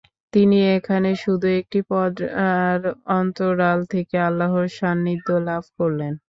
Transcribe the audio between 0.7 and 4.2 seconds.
এখানে শুধু একটি পর্দার অন্তরাল থেকে